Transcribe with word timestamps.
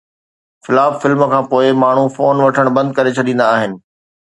flop 0.67 0.93
film 1.03 1.21
کان 1.33 1.43
پوءِ 1.51 1.65
ماڻهو 1.83 2.05
فون 2.17 2.35
وٺڻ 2.47 2.65
بند 2.81 2.89
ڪري 3.01 3.11
ڇڏيندا 3.21 3.45
آهن 3.61 3.71